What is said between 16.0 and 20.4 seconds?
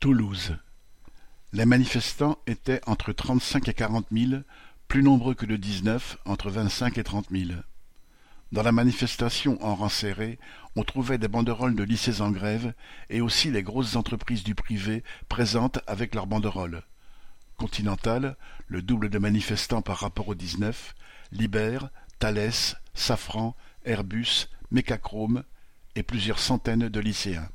leurs banderoles. Continental, le double de manifestants par rapport au